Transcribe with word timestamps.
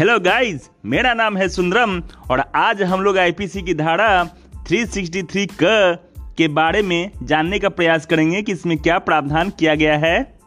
Hello 0.00 0.20
guys 0.20 0.70
मेरा 0.84 1.14
नाम 1.14 1.36
है 1.36 1.48
सुंदरम 1.48 2.02
और 2.30 2.40
आज 2.54 2.82
हम 2.82 3.00
लोग 3.00 3.18
आईपीसी 3.18 3.62
की 3.62 3.74
धारा 3.74 4.28
363 4.70 5.46
क 5.62 5.98
के 6.18 6.48
बारे 6.48 6.82
में 6.82 7.10
जानने 7.22 7.58
का 7.58 7.68
प्रयास 7.68 8.06
करेंगे 8.06 8.42
कि 8.42 8.52
इसमें 8.52 8.78
क्या 8.78 8.98
प्रावधान 8.98 9.50
किया 9.50 9.74
गया 9.74 9.96
है। 9.98 10.38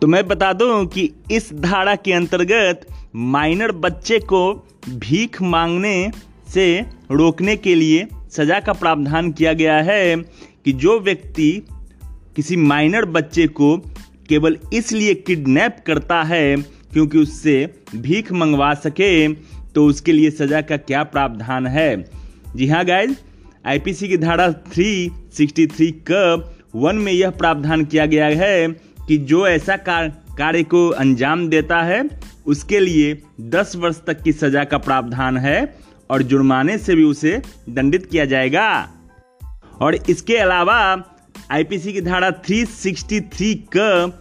तो 0.00 0.06
मैं 0.06 0.26
बता 0.28 0.52
दूँ 0.52 0.86
कि 0.86 1.10
इस 1.30 1.52
धारा 1.54 1.94
के 1.94 2.12
अंतर्गत 2.12 2.86
माइनर 3.16 3.72
बच्चे 3.72 4.18
को 4.18 4.68
भीख 4.88 5.42
मांगने 5.42 6.10
से 6.48 6.80
रोकने 7.10 7.56
के 7.56 7.74
लिए 7.74 8.08
सजा 8.30 8.60
का 8.60 8.72
प्रावधान 8.72 9.32
किया 9.32 9.52
गया 9.52 9.76
है 9.82 10.16
कि 10.64 10.72
जो 10.72 11.00
व्यक्ति 11.00 11.66
किसी 12.36 12.56
माइनर 12.56 13.04
बच्चे 13.04 13.46
को 13.46 13.76
केवल 14.28 14.58
इसलिए 14.72 15.14
किडनैप 15.14 15.76
करता 15.86 16.22
है 16.22 16.79
क्योंकि 16.92 17.18
उससे 17.18 17.74
भीख 17.96 18.32
मंगवा 18.32 18.74
सके 18.74 19.28
तो 19.74 19.86
उसके 19.86 20.12
लिए 20.12 20.30
सजा 20.30 20.60
का 20.60 20.76
क्या 20.76 21.02
प्रावधान 21.02 21.66
है? 21.66 22.04
जी 22.56 22.66
हाँ 22.66 22.84
गाइज़ 22.84 23.14
आईपीसी 23.66 24.08
की 24.08 24.16
धारा 24.16 24.54
363 24.78 25.92
क 26.10 26.10
वन 26.74 26.96
में 26.96 27.12
यह 27.12 27.30
प्रावधान 27.30 27.84
किया 27.84 28.06
गया 28.06 28.26
है 28.26 28.68
कि 29.08 29.18
जो 29.18 29.48
ऐसा 29.48 29.76
कार्य 29.76 30.62
को 30.62 30.88
अंजाम 30.88 31.48
देता 31.48 31.82
है, 31.82 32.10
उसके 32.46 32.80
लिए 32.80 33.22
10 33.40 33.76
वर्ष 33.76 34.00
तक 34.06 34.22
की 34.22 34.32
सजा 34.32 34.64
का 34.64 34.78
प्रावधान 34.78 35.36
है 35.36 35.76
और 36.10 36.22
जुर्माने 36.22 36.78
से 36.78 36.94
भी 36.94 37.04
उसे 37.04 37.42
दंडित 37.68 38.06
किया 38.06 38.24
जाएगा। 38.24 38.90
और 39.80 39.94
इसके 39.94 40.36
अलावा 40.36 41.04
आईपीसी 41.50 41.92
की 41.92 42.00
धारा 42.00 42.42
363 42.42 43.56
क 43.76 44.12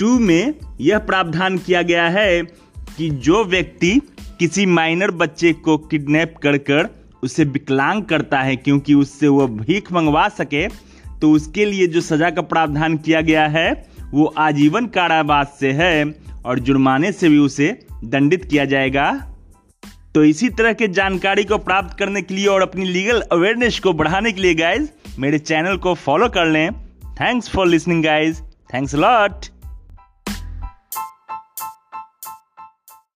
टू 0.00 0.18
में 0.18 0.54
यह 0.80 0.98
प्रावधान 0.98 1.56
किया 1.58 1.82
गया 1.82 2.08
है 2.08 2.42
कि 2.96 3.08
जो 3.24 3.44
व्यक्ति 3.44 3.90
किसी 4.38 4.64
माइनर 4.66 5.10
बच्चे 5.10 5.52
को 5.54 5.76
किडनैप 5.78 6.34
कर 6.42 6.56
कर 6.58 6.88
उसे 7.22 7.44
विकलांग 7.44 8.02
करता 8.04 8.40
है, 8.40 8.56
क्योंकि 8.56 8.94
उससे 8.94 9.28
वह 9.28 9.46
भीख 9.56 9.92
मंगवा 9.92 10.28
सके 10.28 10.66
तो 11.20 11.32
उसके 11.32 11.64
लिए 11.64 11.86
जो 11.86 12.00
सजा 12.00 12.30
का 12.30 12.42
प्रावधान 12.42 12.96
किया 12.96 13.20
गया 13.20 13.46
है, 13.48 13.72
वो 14.10 14.24
आजीवन 14.38 14.86
कारावास 14.86 15.56
से 15.60 15.72
है 15.72 16.14
और 16.44 16.58
जुर्माने 16.58 17.12
से 17.12 17.28
भी 17.28 17.38
उसे 17.38 17.68
दंडित 18.04 18.44
किया 18.44 18.64
जाएगा। 18.64 19.10
तो 20.14 20.24
इसी 20.24 20.48
तरह 20.50 20.72
के 20.72 20.88
जानकारी 20.90 21.44
को 21.44 21.58
प्राप्त 21.60 21.98
करने 21.98 22.22
के 22.22 22.34
लिए 22.34 22.46
और 22.46 22.62
अपनी 22.62 22.84
लीगल 22.86 23.20
अवेयरनेस 23.32 23.78
को 23.78 23.92
बढ़ाने 23.92 24.32
के 24.32 24.40
लिए 24.40 24.54
गाइज़ 24.54 24.88
मेरे 25.18 25.38
चैनल 25.40 25.76
को 25.76 25.94
फॉलो 25.96 26.28
कर 26.28 26.46
लें। 26.46 26.70
Thanks 27.20 27.50
for 27.50 27.66
listening 27.66 28.04
guys 28.04 28.42
thanks 28.74 28.94
lot 28.94 29.46